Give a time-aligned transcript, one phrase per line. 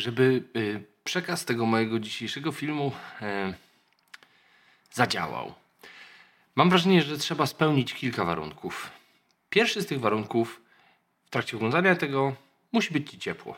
[0.00, 3.54] żeby y, przekaz tego mojego dzisiejszego filmu e,
[4.92, 5.54] zadziałał,
[6.56, 8.90] mam wrażenie, że trzeba spełnić kilka warunków.
[9.50, 10.60] Pierwszy z tych warunków
[11.26, 12.34] w trakcie oglądania tego
[12.72, 13.56] musi być ci ciepło.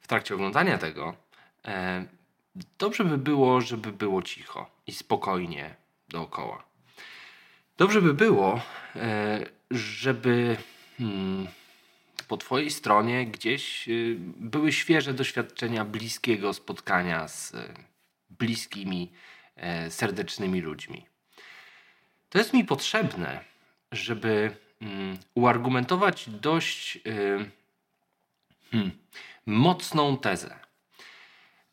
[0.00, 1.14] W trakcie oglądania tego
[1.64, 2.04] e,
[2.78, 5.74] dobrze by było, żeby było cicho i spokojnie
[6.08, 6.62] dookoła.
[7.78, 8.60] Dobrze by było,
[8.96, 10.56] e, żeby
[10.98, 11.46] hmm,
[12.22, 17.74] po Twojej stronie gdzieś y, były świeże doświadczenia bliskiego spotkania z y,
[18.30, 19.12] bliskimi,
[19.56, 21.06] e, serdecznymi ludźmi.
[22.30, 23.44] To jest mi potrzebne,
[23.92, 27.50] żeby mm, uargumentować dość y,
[28.70, 28.90] hmm,
[29.46, 30.58] mocną tezę.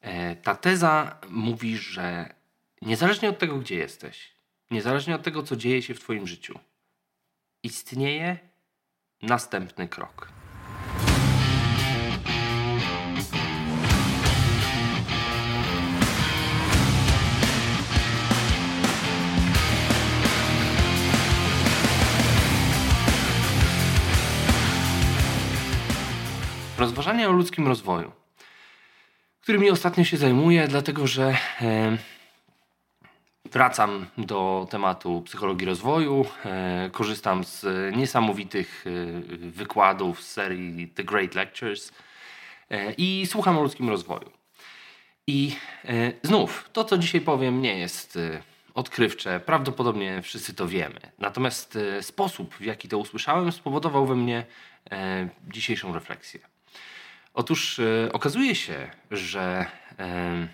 [0.02, 2.34] E, ta teza mówi, że
[2.82, 4.32] niezależnie od tego, gdzie jesteś,
[4.72, 6.60] niezależnie od tego, co dzieje się w Twoim życiu,
[7.64, 8.38] istnieje
[9.22, 10.37] następny krok.
[26.78, 28.12] Rozważania o ludzkim rozwoju,
[29.42, 31.38] którymi ostatnio się zajmuję, dlatego że
[33.52, 38.92] wracam do tematu psychologii rozwoju, e, korzystam z niesamowitych e,
[39.50, 41.92] wykładów z serii The Great Lectures
[42.70, 44.32] e, i słucham o ludzkim rozwoju.
[45.28, 45.56] I
[46.24, 48.20] znów, to co dzisiaj powiem nie jest
[48.74, 51.00] odkrywcze, prawdopodobnie wszyscy to wiemy.
[51.20, 54.46] Natomiast sposób, w jaki to usłyszałem, spowodował we mnie
[55.48, 56.57] dzisiejszą refleksję.
[57.38, 59.66] Otóż e, okazuje się, że
[60.00, 60.48] e,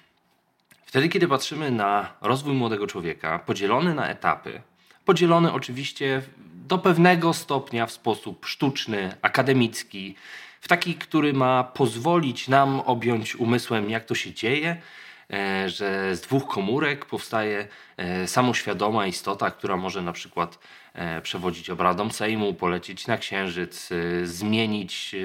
[0.85, 4.61] wtedy, kiedy patrzymy na rozwój młodego człowieka, podzielony na etapy,
[5.05, 6.21] podzielony oczywiście
[6.67, 10.15] do pewnego stopnia w sposób sztuczny, akademicki,
[10.61, 14.81] w taki, który ma pozwolić nam objąć umysłem, jak to się dzieje,
[15.65, 20.59] że z dwóch komórek powstaje e, samoświadoma istota, która może na przykład
[20.93, 23.89] e, przewodzić obradom Sejmu, polecieć na Księżyc,
[24.23, 25.15] zmienić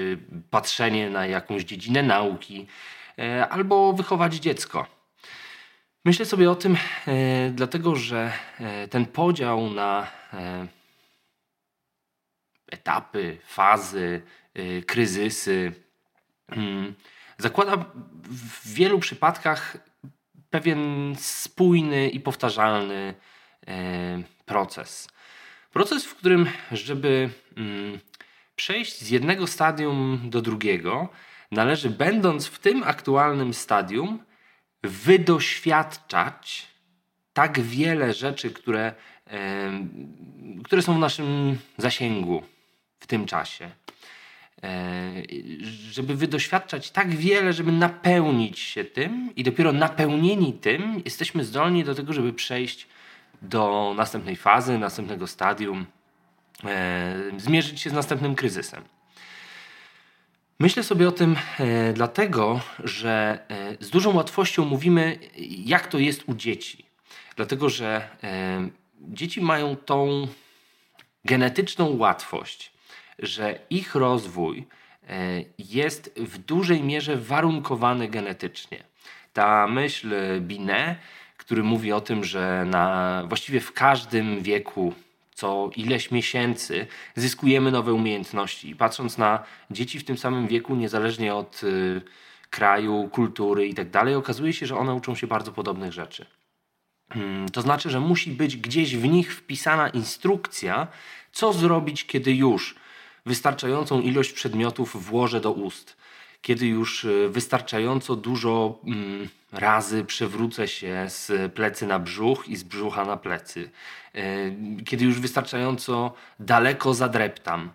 [0.49, 2.67] patrzenie na jakąś dziedzinę nauki
[3.49, 4.85] albo wychować dziecko.
[6.05, 6.77] Myślę sobie o tym,
[7.51, 8.31] dlatego że
[8.89, 10.07] ten podział na
[12.71, 14.21] etapy, fazy,
[14.87, 15.73] kryzysy
[16.47, 16.95] mm,
[17.37, 17.85] zakłada
[18.23, 19.88] w wielu przypadkach
[20.49, 23.13] pewien spójny i powtarzalny
[23.67, 25.09] e, proces.
[25.73, 27.99] Proces, w którym, żeby mm,
[28.55, 31.09] przejść z jednego stadium do drugiego,
[31.51, 34.23] należy, będąc w tym aktualnym stadium,
[34.83, 36.67] wydoświadczać
[37.33, 38.93] tak wiele rzeczy, które,
[40.63, 42.43] które są w naszym zasięgu
[42.99, 43.71] w tym czasie.
[44.63, 45.13] E,
[45.91, 51.95] żeby wydoświadczać tak wiele, żeby napełnić się tym i dopiero napełnieni tym jesteśmy zdolni do
[51.95, 52.87] tego, żeby przejść
[53.41, 55.85] do następnej fazy, następnego stadium,
[56.63, 58.83] e, zmierzyć się z następnym kryzysem.
[60.59, 63.39] Myślę sobie o tym e, dlatego, że
[63.79, 65.19] z dużą łatwością mówimy,
[65.65, 66.85] jak to jest u dzieci.
[67.35, 68.09] Dlatego, że
[69.01, 70.27] dzieci mają tą
[71.25, 72.71] genetyczną łatwość,
[73.21, 74.67] że ich rozwój
[75.09, 78.83] e, jest w dużej mierze warunkowany genetycznie.
[79.33, 80.97] Ta myśl Binet,
[81.37, 84.93] który mówi o tym, że na, właściwie w każdym wieku
[85.39, 88.69] co ileś miesięcy zyskujemy nowe umiejętności.
[88.69, 92.01] I patrząc na dzieci w tym samym wieku, niezależnie od y,
[92.49, 96.25] kraju, kultury i tak dalej, okazuje się, że one uczą się bardzo podobnych rzeczy.
[97.13, 100.87] Hmm, to znaczy, że musi być gdzieś w nich wpisana instrukcja,
[101.31, 102.75] co zrobić, kiedy już
[103.29, 105.97] wystarczającą ilość przedmiotów włożę do ust,
[106.41, 112.63] kiedy już e, wystarczająco dużo mm, razy przewrócę się z plecy na brzuch i z
[112.63, 113.69] brzucha na plecy,
[114.15, 114.21] e,
[114.85, 117.71] kiedy już wystarczająco daleko zadreptam,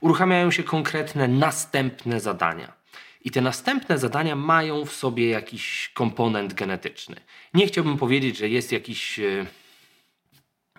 [0.00, 2.72] uruchamiają się konkretne następne zadania.
[3.24, 7.16] I te następne zadania mają w sobie jakiś komponent genetyczny.
[7.54, 9.46] Nie chciałbym powiedzieć, że jest jakiś e,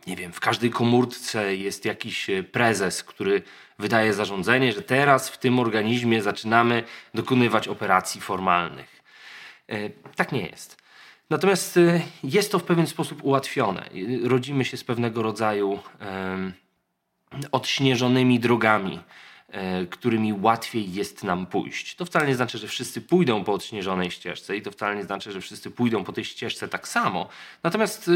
[0.07, 3.41] nie wiem, w każdej komórce jest jakiś e, prezes, który
[3.79, 6.83] wydaje zarządzenie, że teraz w tym organizmie zaczynamy
[7.13, 9.03] dokonywać operacji formalnych.
[9.67, 10.77] E, tak nie jest.
[11.29, 13.89] Natomiast e, jest to w pewien sposób ułatwione.
[14.23, 15.79] Rodzimy się z pewnego rodzaju
[17.51, 18.99] odśnieżonymi drogami,
[19.89, 21.95] którymi łatwiej jest nam pójść.
[21.95, 25.31] To wcale nie znaczy, że wszyscy pójdą po odśnieżonej ścieżce i to wcale nie znaczy,
[25.31, 27.29] że wszyscy pójdą po tej ścieżce tak samo.
[27.63, 28.09] Natomiast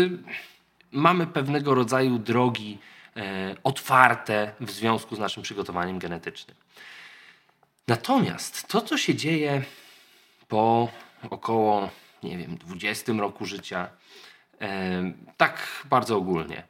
[0.91, 2.77] mamy pewnego rodzaju drogi
[3.15, 6.57] e, otwarte w związku z naszym przygotowaniem genetycznym.
[7.88, 9.63] Natomiast to, co się dzieje
[10.47, 10.89] po
[11.29, 11.89] około,
[12.23, 13.89] nie wiem, 20 roku życia,
[15.38, 16.63] tak bardzo ogólnie,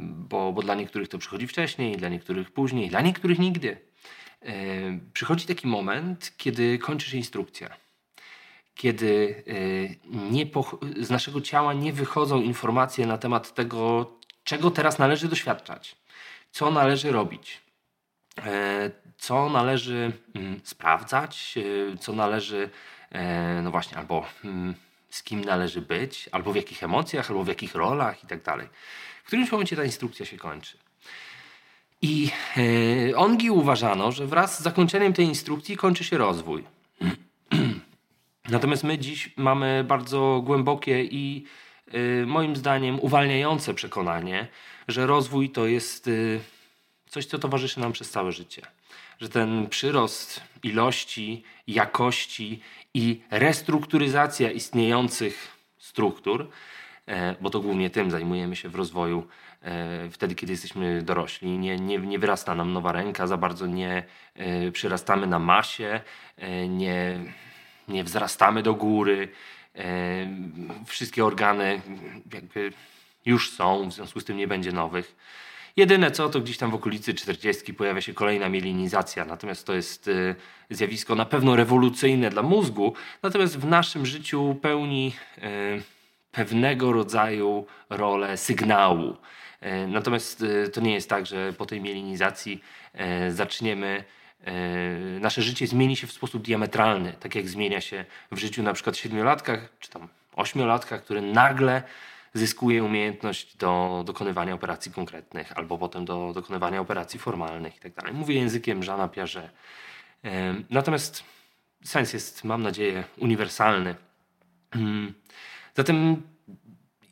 [0.00, 3.80] bo, bo dla niektórych to przychodzi wcześniej, dla niektórych później, dla niektórych nigdy.
[5.12, 7.76] Przychodzi taki moment, kiedy kończysz instrukcja
[8.80, 10.46] kiedy e, nie
[11.00, 14.10] z naszego ciała nie wychodzą informacje na temat tego,
[14.44, 15.96] czego teraz należy doświadczać,
[16.50, 17.60] co należy robić,
[18.38, 22.70] e, co należy mm, sprawdzać, e, co należy,
[23.62, 24.74] no właśnie, albo mm,
[25.10, 28.68] z kim należy być, albo w jakich emocjach, albo w jakich rolach i tak dalej.
[29.24, 30.78] W którymś momencie ta instrukcja się kończy.
[32.02, 32.30] I
[33.16, 36.79] ongi uważano, że wraz z zakończeniem tej instrukcji kończy się rozwój.
[38.50, 41.44] Natomiast my dziś mamy bardzo głębokie i
[41.94, 44.46] y, moim zdaniem uwalniające przekonanie,
[44.88, 46.40] że rozwój to jest y,
[47.08, 48.62] coś, co towarzyszy nam przez całe życie.
[49.20, 52.60] Że ten przyrost ilości, jakości
[52.94, 56.48] i restrukturyzacja istniejących struktur,
[57.06, 59.26] e, bo to głównie tym zajmujemy się w rozwoju
[59.62, 61.58] e, wtedy, kiedy jesteśmy dorośli.
[61.58, 64.02] Nie, nie, nie wyrasta nam nowa ręka, za bardzo nie
[64.34, 66.00] e, przyrastamy na masie,
[66.68, 67.20] nie
[67.90, 69.28] nie wzrastamy do góry,
[69.74, 69.82] e,
[70.86, 71.80] wszystkie organy
[72.32, 72.72] jakby
[73.26, 75.16] już są, w związku z tym nie będzie nowych.
[75.76, 80.08] Jedyne co, to gdzieś tam w okolicy 40 pojawia się kolejna mielinizacja, natomiast to jest
[80.08, 80.34] e,
[80.70, 85.42] zjawisko na pewno rewolucyjne dla mózgu, natomiast w naszym życiu pełni e,
[86.32, 89.16] pewnego rodzaju rolę sygnału.
[89.88, 92.60] Natomiast to nie jest tak, że po tej mielinizacji
[93.30, 94.04] zaczniemy
[95.20, 98.96] nasze życie zmieni się w sposób diametralny, tak jak zmienia się w życiu na przykład
[98.96, 101.82] siedmiolatkach czy tam ośmiolatkach, który nagle
[102.34, 108.02] zyskuje umiejętność do dokonywania operacji konkretnych albo potem do dokonywania operacji formalnych itd.
[108.02, 109.50] Tak Mówię językiem Jeana Piaget.
[110.24, 111.24] E, natomiast
[111.84, 113.94] sens jest, mam nadzieję, uniwersalny.
[114.74, 115.14] Hmm.
[115.74, 116.22] Zatem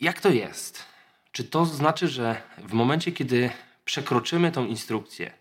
[0.00, 0.84] jak to jest?
[1.32, 3.50] Czy to znaczy, że w momencie, kiedy
[3.84, 5.32] przekroczymy tą instrukcję,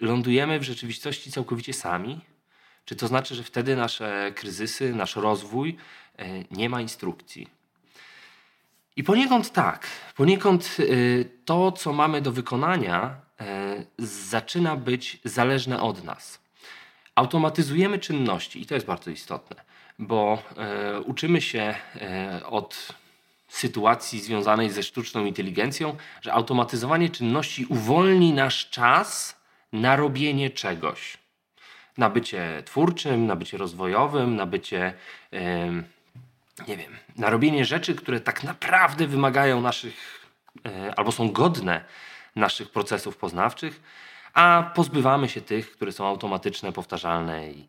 [0.00, 2.20] lądujemy w rzeczywistości całkowicie sami?
[2.84, 5.76] Czy to znaczy, że wtedy nasze kryzysy, nasz rozwój
[6.20, 7.48] y, nie ma instrukcji?
[8.96, 9.86] I poniekąd tak.
[10.16, 13.28] Poniekąd y, to, co mamy do wykonania,
[13.98, 16.40] zaczyna być zależne od nas.
[17.14, 19.56] Automatyzujemy czynności i to jest bardzo istotne,
[19.98, 20.42] bo
[21.04, 21.74] uczymy się
[22.44, 22.88] od
[23.48, 29.37] sytuacji związanej ze sztuczną inteligencją, że automatyzowanie czynności uwolni nasz czas
[29.72, 31.18] na robienie czegoś.
[31.96, 34.94] Na bycie twórczym, na bycie rozwojowym, na bycie,
[36.68, 40.28] nie wiem, na robienie rzeczy, które tak naprawdę wymagają naszych,
[40.64, 41.84] yy, albo są godne
[42.36, 43.80] naszych procesów poznawczych,
[44.34, 47.68] a pozbywamy się tych, które są automatyczne, powtarzalne i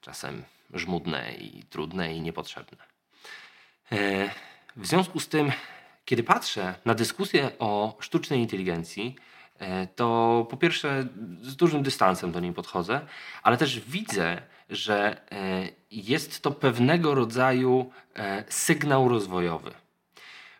[0.00, 0.44] czasem
[0.74, 2.78] żmudne i trudne i niepotrzebne.
[3.90, 4.30] Yy,
[4.76, 5.52] w związku z tym,
[6.04, 9.39] kiedy patrzę na dyskusję o sztucznej inteligencji, E,
[9.96, 11.06] to po pierwsze
[11.42, 13.00] z dużym dystansem do niej podchodzę,
[13.42, 19.70] ale też widzę, że e, jest to pewnego rodzaju e, sygnał rozwojowy.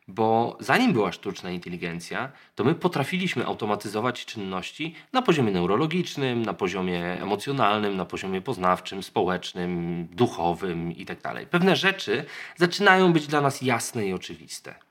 [0.08, 7.22] Bo zanim była sztuczna inteligencja, to my potrafiliśmy automatyzować czynności na poziomie neurologicznym, na poziomie
[7.22, 11.22] emocjonalnym, na poziomie poznawczym, społecznym, duchowym itd.
[11.22, 12.24] Tak Pewne rzeczy
[12.56, 14.89] zaczynają być dla nas jasne i oczywiste.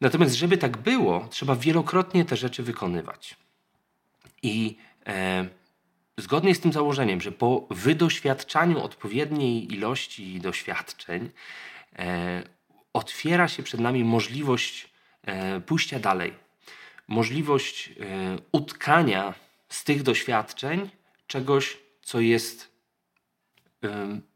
[0.00, 3.36] Natomiast, żeby tak było, trzeba wielokrotnie te rzeczy wykonywać.
[4.42, 5.48] I e,
[6.18, 11.30] zgodnie z tym założeniem, że po wydoświadczaniu odpowiedniej ilości doświadczeń
[11.98, 12.42] e,
[12.92, 14.88] otwiera się przed nami możliwość
[15.22, 16.34] e, pójścia dalej,
[17.08, 17.92] możliwość e,
[18.52, 19.34] utkania
[19.68, 20.90] z tych doświadczeń
[21.26, 22.74] czegoś, co jest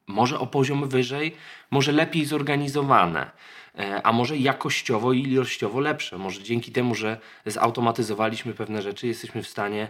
[0.09, 1.37] może o poziom wyżej,
[1.71, 3.31] może lepiej zorganizowane
[3.79, 6.19] E, a może jakościowo i ilościowo lepsze.
[6.19, 9.89] Może dzięki temu, że zautomatyzowaliśmy pewne rzeczy, jesteśmy w stanie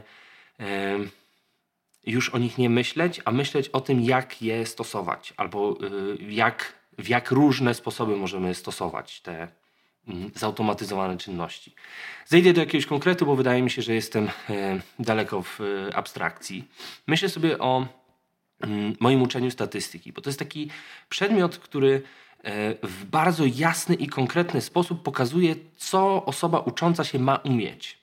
[2.07, 5.79] już o nich nie myśleć, a myśleć o tym, jak je stosować, albo
[6.21, 9.49] y, jak, w jak różne sposoby możemy stosować te
[10.09, 11.75] mm, zautomatyzowane czynności.
[12.27, 16.65] Zejdę do jakiegoś konkretu, bo wydaje mi się, że jestem e, daleko w e, abstrakcji.
[17.07, 17.87] Myślę sobie o
[19.01, 20.71] moim uczeniu statystyki, bo to jest taki
[21.09, 22.03] przedmiot, który
[22.45, 27.99] E, w bardzo jasny i konkretny sposób pokazuje, co osoba ucząca się ma umieć.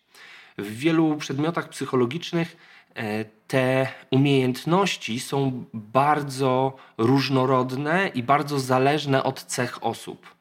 [0.57, 2.57] W wielu przedmiotach psychologicznych
[2.95, 10.35] e, te umiejętności są bardzo różnorodne i bardzo zależne od cech osób.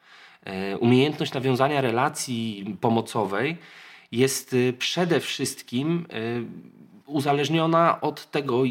[0.44, 3.56] E, umiejętność nawiązania relacji pomocowej
[4.12, 6.06] jest przede wszystkim
[7.06, 8.62] uzależniona od tego,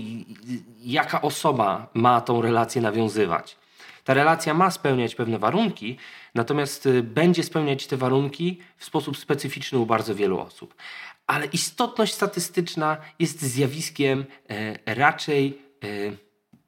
[0.83, 3.57] jaka osoba ma tą relację nawiązywać.
[4.03, 5.97] Ta relacja ma spełniać pewne warunki,
[6.35, 10.75] natomiast y, będzie spełniać te warunki w sposób specyficzny u bardzo wielu osób.
[11.27, 15.87] Ale istotność statystyczna jest zjawiskiem e, raczej e,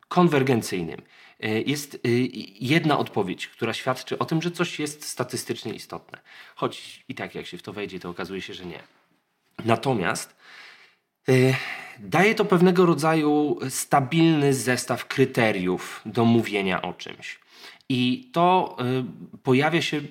[0.07, 1.01] konwergencyjnym.
[1.39, 2.00] E, jest
[2.60, 6.19] jedna odpowiedź, która świadczy o tym, że coś jest statystycznie istotne.
[6.55, 8.79] Choć i tak, jak się w to wejdzie, to okazuje się, że nie.
[9.65, 10.36] Natomiast
[12.00, 17.39] daje to pewnego rodzaju stabilny zestaw kryteriów do mówienia o czymś.
[17.89, 18.77] I to
[19.36, 20.03] y, pojawia się, y,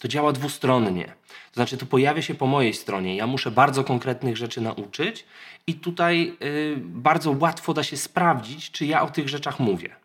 [0.00, 1.04] to działa dwustronnie.
[1.04, 3.16] To znaczy, to pojawia się po mojej stronie.
[3.16, 5.24] Ja muszę bardzo konkretnych rzeczy nauczyć,
[5.68, 9.96] i tutaj y, bardzo łatwo da się sprawdzić, czy ja o tych rzeczach mówię.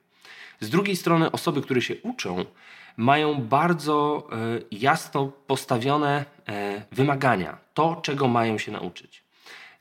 [0.60, 2.46] Z drugiej strony, osoby, które się uczą,
[2.98, 9.23] mają bardzo y, jasno postawione y, wymagania, to, czego mają się nauczyć.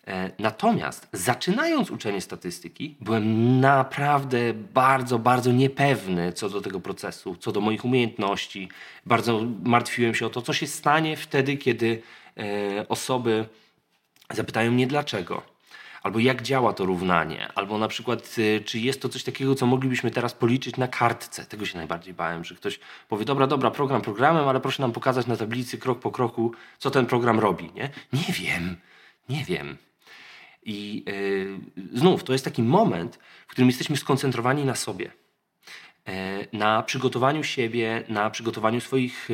[0.06, 7.52] E, natomiast zaczynając uczenie statystyki, byłem naprawdę bardzo, bardzo niepewny co do tego procesu, co
[7.52, 8.68] do moich umiejętności.
[9.06, 12.02] Bardzo martwiłem się o to, co się stanie wtedy, kiedy
[12.37, 13.44] e, osoby
[14.30, 15.42] zapytają mnie dlaczego.
[16.02, 19.66] Albo jak działa to równanie, albo na przykład, e, czy jest to coś takiego, co
[19.66, 21.44] moglibyśmy teraz policzyć na kartce.
[21.47, 25.26] Tego się najbardziej bałem, że ktoś powie: Dobra, dobra, program programem, ale proszę nam pokazać
[25.26, 27.71] na tablicy krok po kroku, co ten program robi.
[27.75, 28.76] Nie, nie wiem,
[29.28, 29.76] nie wiem.
[30.62, 31.04] I
[31.76, 35.11] yy, znów to jest taki moment, w którym jesteśmy skoncentrowani na sobie,
[36.07, 39.28] e, na przygotowaniu siebie, na przygotowaniu swoich,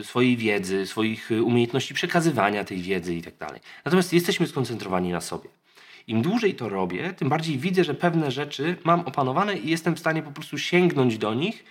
[0.00, 3.36] e, swojej wiedzy, swoich umiejętności przekazywania tej wiedzy itd.
[3.38, 5.48] Tak Natomiast jesteśmy skoncentrowani na sobie.
[6.06, 9.98] Im dłużej to robię, tym bardziej widzę, że pewne rzeczy mam opanowane i jestem w
[9.98, 11.64] stanie po prostu sięgnąć do nich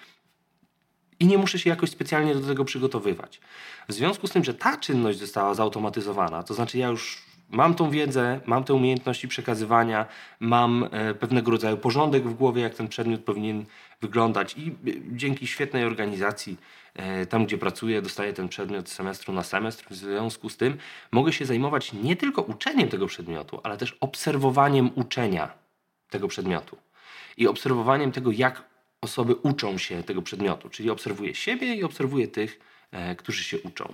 [1.20, 3.42] i nie muszę się jakoś specjalnie do tego przygotowywać.
[3.90, 7.90] W związku z tym, że ta czynność została zautomatyzowana, to znaczy ja już Mam tą
[7.90, 10.06] wiedzę, mam te umiejętności przekazywania,
[10.40, 13.66] mam e, pewnego rodzaju porządek w głowie, jak ten przedmiot powinien
[14.02, 14.74] wyglądać, i e,
[15.12, 16.58] dzięki świetnej organizacji,
[16.94, 19.86] e, tam gdzie pracuję, dostaję ten przedmiot z semestru na semestr.
[19.90, 20.78] W związku z tym
[21.12, 25.52] mogę się zajmować nie tylko uczeniem tego przedmiotu, ale też obserwowaniem uczenia
[26.10, 26.78] tego przedmiotu
[27.38, 28.64] i obserwowaniem tego, jak
[29.02, 32.60] osoby uczą się tego przedmiotu, czyli obserwuję siebie i obserwuję tych,
[33.18, 33.94] którzy się uczą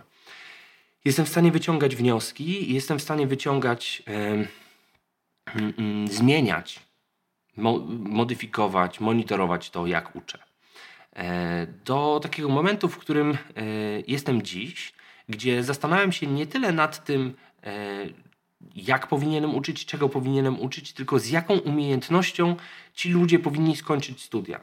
[1.06, 4.46] jestem w stanie wyciągać wnioski, jestem w stanie wyciągać, e,
[6.06, 6.79] zmieniać,
[7.58, 10.39] mo, modyfikować, monitorować to, jak uczę.
[11.15, 13.38] E, do takiego momentu, w którym e,
[14.08, 14.94] jestem dziś,
[15.29, 18.06] gdzie zastanawiam się nie tyle nad tym, e,
[18.75, 22.56] jak powinienem uczyć, czego powinienem uczyć, tylko z jaką umiejętnością
[22.94, 24.60] ci ludzie powinni skończyć studia.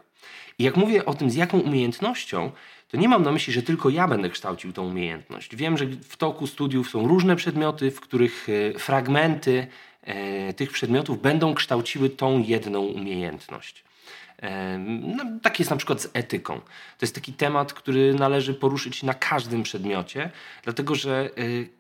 [0.59, 2.53] I jak mówię o tym, z jaką umiejętnością,
[2.89, 5.57] to nie mam na myśli, że tylko ja będę kształcił tą umiejętność.
[5.57, 9.67] Wiem, że w toku studiów są różne przedmioty, w których e, fragmenty
[10.03, 13.85] e, tych przedmiotów będą kształciły tą jedną umiejętność.
[14.43, 16.61] E, no, tak jest na przykład z etyką.
[16.61, 20.31] To jest taki temat, który należy poruszyć na każdym przedmiocie,
[20.63, 21.31] dlatego że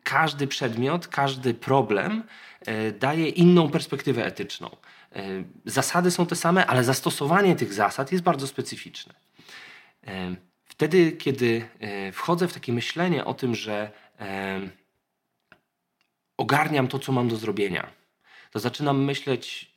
[0.02, 2.22] każdy przedmiot, każdy problem
[3.00, 4.76] daje inną perspektywę etyczną.
[5.64, 9.14] Zasady są te same, ale zastosowanie tych zasad jest bardzo specyficzne.
[10.76, 13.90] Wtedy, kiedy e, wchodzę w takie myślenie o tym, że
[14.20, 14.60] e,
[16.36, 17.90] ogarniam to, co mam do zrobienia,
[18.50, 19.72] to zaczynam myśleć,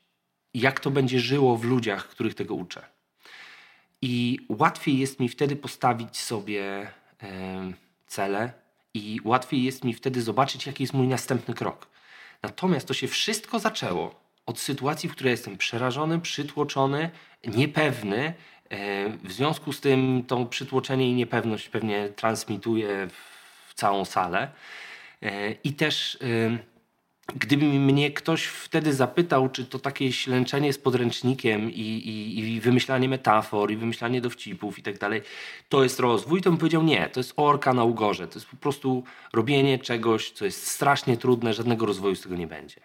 [0.54, 2.86] jak to będzie żyło w ludziach, których tego uczę.
[4.02, 6.92] I łatwiej jest mi wtedy postawić sobie
[7.24, 7.74] e,
[8.08, 8.54] cele,
[8.94, 11.88] i łatwiej jest mi wtedy zobaczyć, jaki jest mój następny krok.
[12.44, 17.10] Natomiast to się wszystko zaczęło od sytuacji, w której jestem przerażony, przytłoczony,
[17.48, 18.34] niepewny
[19.24, 23.08] w związku z tym to przytłoczenie i niepewność pewnie transmituje
[23.68, 24.52] w całą salę.
[25.22, 26.58] E, I też e,
[27.36, 33.10] gdyby mnie ktoś wtedy zapytał, czy to takie ślęczenie z podręcznikiem i, i, i wymyślanie
[33.10, 35.22] metafor, i wymyślanie dowcipów i tak dalej,
[35.70, 38.28] to jest rozwój, to bym powiedział nie, to jest orka na ugorze.
[38.28, 42.48] To jest po prostu robienie czegoś, co jest strasznie trudne, żadnego rozwoju z tego nie
[42.48, 42.82] będzie.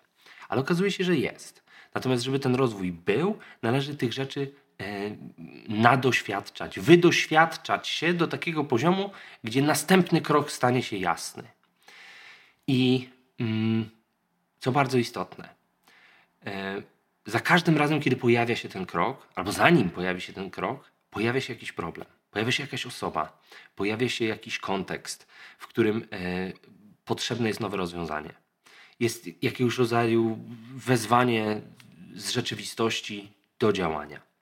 [0.49, 1.65] Ale okazuje się, że jest.
[1.95, 5.17] Natomiast, żeby ten rozwój był, należy tych rzeczy E,
[5.69, 9.11] nadoświadczać, wydoświadczać się do takiego poziomu,
[9.45, 11.43] gdzie następny krok stanie się jasny.
[12.67, 13.09] I
[13.41, 13.91] mm,
[14.59, 15.49] co bardzo istotne,
[16.47, 16.83] e,
[17.27, 21.41] za każdym razem, kiedy pojawia się ten krok, albo zanim pojawi się ten krok, pojawia
[21.41, 23.39] się jakiś problem, pojawia się jakaś osoba,
[23.77, 25.27] pojawia się jakiś kontekst,
[25.59, 26.53] w którym e,
[27.05, 28.35] potrzebne jest nowe rozwiązanie.
[29.01, 30.39] Jest jakiegoś rodzaju
[30.75, 31.61] wezwanie
[32.15, 34.34] z rzeczywistości do działania.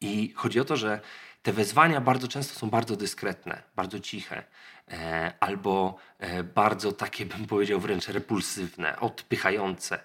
[0.00, 1.00] I chodzi o to, że
[1.42, 4.44] te wezwania bardzo często są bardzo dyskretne, bardzo ciche,
[4.88, 10.00] e, albo e, bardzo takie, bym powiedział, wręcz repulsywne, odpychające.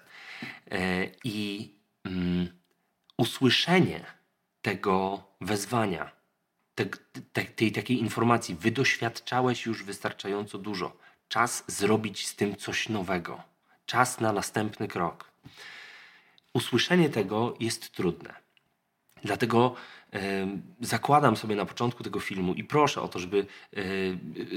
[0.70, 1.70] E, I
[2.04, 2.48] mm,
[3.18, 4.04] usłyszenie
[4.62, 6.10] tego wezwania,
[6.74, 6.86] te,
[7.32, 10.96] te, tej takiej informacji, wy doświadczałeś już wystarczająco dużo.
[11.28, 13.42] Czas zrobić z tym coś nowego.
[13.86, 15.30] Czas na następny krok.
[16.52, 18.43] Usłyszenie tego jest trudne.
[19.24, 19.74] Dlatego
[20.80, 23.46] zakładam sobie na początku tego filmu i proszę o to, żeby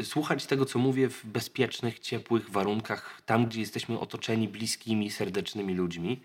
[0.04, 6.22] słuchać tego, co mówię w bezpiecznych, ciepłych warunkach, tam, gdzie jesteśmy otoczeni bliskimi, serdecznymi ludźmi.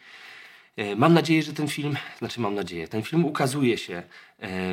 [0.77, 4.03] E, mam nadzieję, że ten film, znaczy mam nadzieję, ten film ukazuje się e,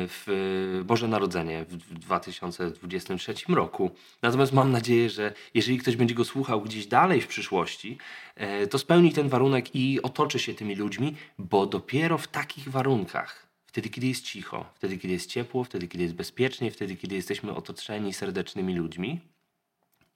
[0.08, 3.90] w Boże Narodzenie w 2023 roku.
[4.22, 7.98] Natomiast mam nadzieję, że jeżeli ktoś będzie go słuchał gdzieś dalej w przyszłości,
[8.34, 13.49] e, to spełni ten warunek i otoczy się tymi ludźmi, bo dopiero w takich warunkach
[13.70, 17.54] Wtedy, kiedy jest cicho, wtedy, kiedy jest ciepło, wtedy, kiedy jest bezpiecznie, wtedy, kiedy jesteśmy
[17.54, 19.20] otoczeni serdecznymi ludźmi,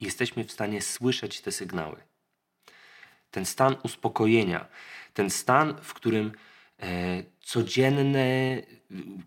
[0.01, 1.95] jesteśmy w stanie słyszeć te sygnały.
[3.31, 4.67] Ten stan uspokojenia,
[5.13, 6.31] ten stan, w którym
[6.79, 8.63] e, codzienny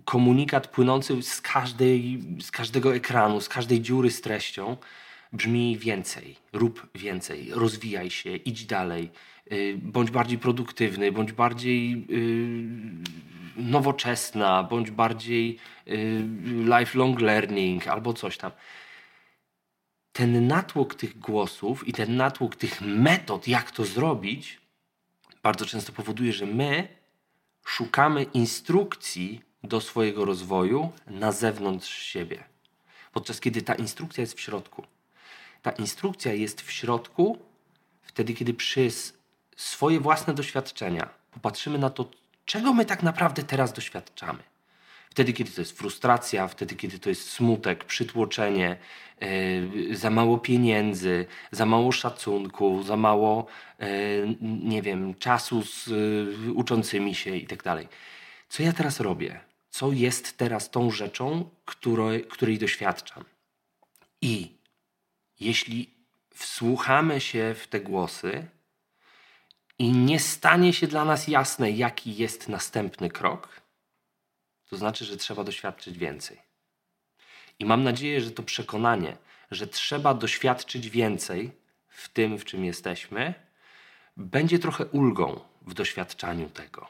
[0.05, 4.77] komunikat płynący z, każdej, z każdego ekranu, z każdej dziury z treścią
[5.33, 9.11] brzmi więcej, rób więcej, rozwijaj się, idź dalej,
[9.77, 16.25] bądź bardziej produktywny, bądź bardziej y, nowoczesna, bądź bardziej y,
[16.79, 18.53] lifelong learning albo coś tam.
[20.13, 24.61] Ten natłok tych głosów i ten natłok tych metod, jak to zrobić,
[25.43, 26.89] bardzo często powoduje, że my
[27.65, 32.45] szukamy instrukcji do swojego rozwoju na zewnątrz siebie.
[33.13, 34.85] Podczas kiedy ta instrukcja jest w środku.
[35.63, 37.39] Ta instrukcja jest w środku
[38.03, 39.18] wtedy, kiedy przez
[39.59, 42.11] swoje własne doświadczenia popatrzymy na to,
[42.45, 44.43] czego my tak naprawdę teraz doświadczamy.
[45.11, 48.77] Wtedy, kiedy to jest frustracja, wtedy, kiedy to jest smutek, przytłoczenie,
[49.21, 53.47] yy, za mało pieniędzy, za mało szacunku, za mało,
[53.79, 53.87] yy,
[54.41, 57.63] nie wiem, czasu z yy, uczącymi się itd.
[57.63, 57.85] Tak
[58.49, 59.41] Co ja teraz robię?
[59.71, 63.25] Co jest teraz tą rzeczą, której, której doświadczam?
[64.23, 64.53] I
[65.41, 65.95] jeśli
[66.35, 68.47] wsłuchamy się w te głosy,
[69.79, 73.61] i nie stanie się dla nas jasne, jaki jest następny krok,
[74.69, 76.39] to znaczy, że trzeba doświadczyć więcej.
[77.59, 79.17] I mam nadzieję, że to przekonanie,
[79.51, 81.51] że trzeba doświadczyć więcej
[81.89, 83.35] w tym, w czym jesteśmy,
[84.17, 86.89] będzie trochę ulgą w doświadczaniu tego.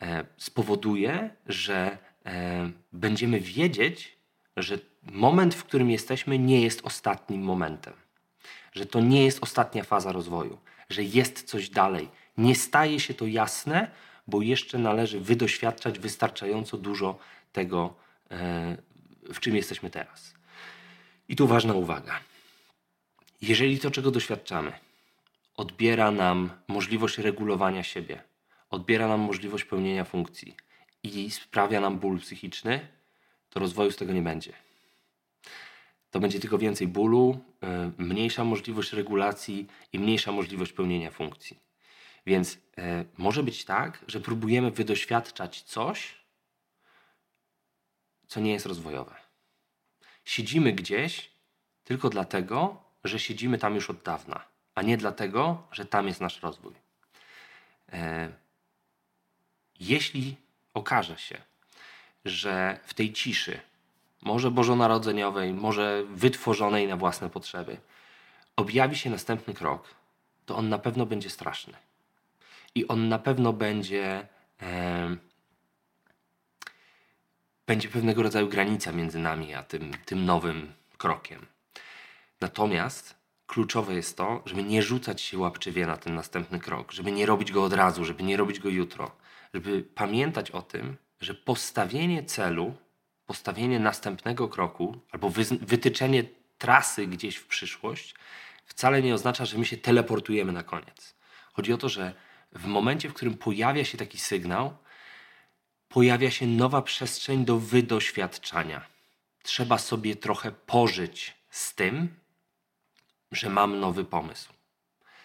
[0.00, 4.16] E, spowoduje, że e, będziemy wiedzieć,
[4.56, 7.94] że moment, w którym jesteśmy, nie jest ostatnim momentem.
[8.72, 10.58] Że to nie jest ostatnia faza rozwoju
[10.92, 12.08] że jest coś dalej.
[12.38, 13.90] Nie staje się to jasne,
[14.26, 17.18] bo jeszcze należy wydoświadczać wystarczająco dużo
[17.52, 17.94] tego,
[18.30, 18.76] e,
[19.34, 20.34] w czym jesteśmy teraz.
[21.28, 22.20] I tu ważna uwaga.
[23.42, 24.72] Jeżeli to, czego doświadczamy,
[25.56, 28.22] odbiera nam możliwość regulowania siebie,
[28.70, 30.56] odbiera nam możliwość pełnienia funkcji
[31.02, 32.88] i sprawia nam ból psychiczny,
[33.50, 34.52] to rozwoju z tego nie będzie
[36.12, 41.60] to będzie tylko więcej bólu, e, mniejsza możliwość regulacji i mniejsza możliwość pełnienia funkcji.
[42.26, 46.14] Więc e, może być tak, że próbujemy wydoświadczać coś,
[48.26, 49.14] co nie jest rozwojowe.
[50.24, 51.30] Siedzimy gdzieś
[51.84, 54.44] tylko dlatego, że siedzimy tam już od dawna,
[54.74, 56.74] a nie dlatego, że tam jest nasz rozwój.
[57.92, 58.32] E,
[59.80, 60.36] jeśli
[60.74, 61.42] okaże się,
[62.24, 63.60] że w tej ciszy
[64.22, 67.76] może bożonarodzeniowej, może wytworzonej na własne potrzeby,
[68.56, 69.94] objawi się następny krok,
[70.46, 71.74] to on na pewno będzie straszny.
[72.74, 74.28] I on na pewno będzie,
[74.62, 75.16] e,
[77.66, 81.46] będzie pewnego rodzaju granica między nami a tym, tym nowym krokiem.
[82.40, 83.14] Natomiast
[83.46, 87.52] kluczowe jest to, żeby nie rzucać się łapczywie na ten następny krok, żeby nie robić
[87.52, 89.10] go od razu, żeby nie robić go jutro,
[89.54, 92.74] żeby pamiętać o tym, że postawienie celu
[93.32, 96.24] postawienie następnego kroku albo wytyczenie
[96.58, 98.14] trasy gdzieś w przyszłość
[98.66, 101.14] wcale nie oznacza, że my się teleportujemy na koniec.
[101.52, 102.14] Chodzi o to, że
[102.52, 104.76] w momencie, w którym pojawia się taki sygnał,
[105.88, 108.86] pojawia się nowa przestrzeń do wydoświadczania.
[109.42, 112.14] Trzeba sobie trochę pożyć z tym,
[113.30, 114.52] że mam nowy pomysł.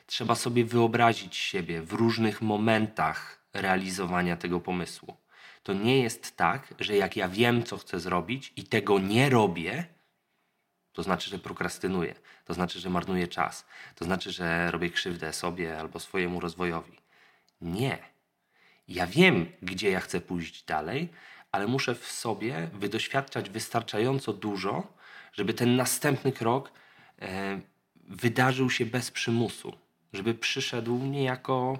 [0.06, 5.18] Trzeba sobie wyobrazić siebie w różnych momentach realizowania tego pomysłu
[5.68, 9.86] to nie jest tak, że jak ja wiem, co chcę zrobić i tego nie robię,
[10.94, 15.80] to znaczy, że prokrastynuję, to znaczy, że marnuję czas, to znaczy, że robię krzywdę sobie
[15.80, 16.98] albo swojemu rozwojowi.
[17.62, 17.98] Nie.
[18.88, 21.10] Ja wiem, gdzie ja chcę pójść dalej,
[21.52, 24.94] ale muszę w sobie wydoświadczać wystarczająco dużo,
[25.34, 26.72] żeby ten następny krok
[27.22, 27.60] e,
[27.96, 29.74] wydarzył się bez przymusu,
[30.14, 31.80] żeby przyszedł niejako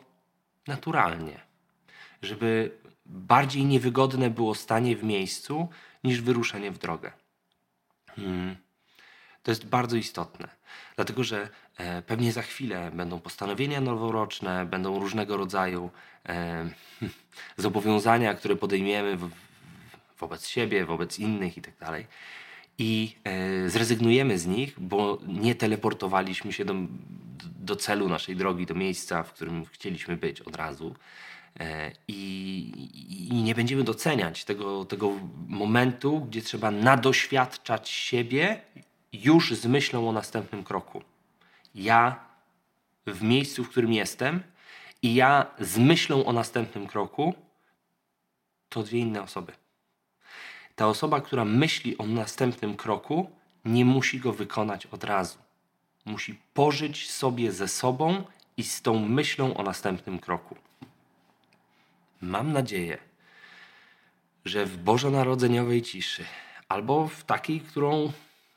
[0.68, 1.40] naturalnie,
[2.22, 2.78] żeby
[3.10, 5.68] bardziej niewygodne było stanie w miejscu
[6.04, 7.12] niż wyruszenie w drogę.
[8.16, 8.56] Hmm.
[9.44, 10.48] To jest bardzo istotne,
[10.96, 15.90] dlatego że e, pewnie za chwilę będą postanowienia noworoczne, będą różnego rodzaju
[16.26, 16.70] e,
[17.58, 19.30] zobowiązania, które podejmiemy w,
[20.20, 21.78] wobec siebie, wobec innych itd.
[21.80, 22.04] Tak
[22.78, 26.74] I e, zrezygnujemy z nich, bo nie teleportowaliśmy się do,
[27.60, 30.96] do celu naszej drogi, do miejsca, w którym chcieliśmy być od razu.
[31.60, 35.12] E, I, I, nie będziemy doceniać tego, tego
[35.48, 38.62] momentu, gdzie trzeba nadoświadczać siebie
[39.14, 41.02] już z myślą o następnym kroku.
[41.76, 42.20] Ja
[43.08, 44.44] w miejscu, w którym jestem,
[45.02, 47.34] i ja z myślą o następnym kroku,
[48.70, 49.54] to dwie inne osoby.
[50.76, 53.32] Ta osoba, która myśli o następnym kroku,
[53.66, 55.38] nie musi go wykonać od razu.
[56.06, 58.24] Musi pożyć sobie ze sobą
[58.58, 60.56] i z tą myślą o następnym kroku.
[62.22, 62.98] Mam nadzieję,
[64.46, 66.26] że w bożonarodzeniowej ciszy,
[66.70, 68.12] albo w takiej, którą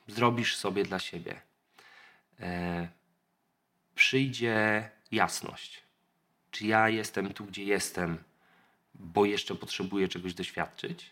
[0.09, 1.41] zrobisz sobie dla siebie,
[2.41, 2.89] e,
[3.95, 5.83] przyjdzie jasność.
[6.51, 8.19] Czy ja jestem tu, gdzie jestem,
[8.95, 11.11] bo jeszcze potrzebuję czegoś doświadczyć?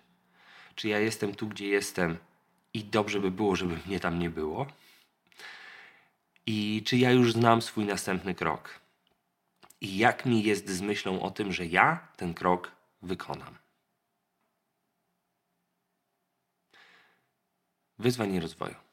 [0.74, 2.18] Czy ja jestem tu, gdzie jestem
[2.74, 4.66] i dobrze by było, żeby mnie tam nie było?
[6.46, 8.80] I czy ja już znam swój następny krok?
[9.81, 13.59] I jak mi jest z myślą o tym, że ja ten krok wykonam?
[17.99, 18.88] Wyzwanie rozwoju.